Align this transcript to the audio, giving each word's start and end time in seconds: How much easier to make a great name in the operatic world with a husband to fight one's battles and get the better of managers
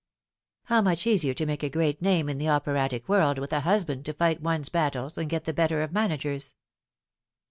How 0.63 0.81
much 0.81 1.05
easier 1.05 1.35
to 1.35 1.45
make 1.45 1.61
a 1.61 1.69
great 1.69 2.01
name 2.01 2.27
in 2.27 2.39
the 2.39 2.49
operatic 2.49 3.07
world 3.07 3.37
with 3.37 3.53
a 3.53 3.59
husband 3.59 4.03
to 4.05 4.13
fight 4.15 4.41
one's 4.41 4.67
battles 4.69 5.15
and 5.15 5.29
get 5.29 5.43
the 5.43 5.53
better 5.53 5.83
of 5.83 5.91
managers 5.91 6.55